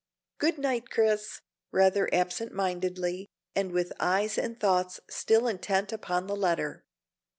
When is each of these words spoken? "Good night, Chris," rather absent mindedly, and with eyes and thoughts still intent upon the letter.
"Good 0.39 0.57
night, 0.57 0.89
Chris," 0.89 1.41
rather 1.71 2.09
absent 2.11 2.51
mindedly, 2.53 3.27
and 3.55 3.71
with 3.71 3.93
eyes 3.99 4.35
and 4.35 4.59
thoughts 4.59 4.99
still 5.11 5.47
intent 5.47 5.93
upon 5.93 6.25
the 6.25 6.35
letter. 6.35 6.83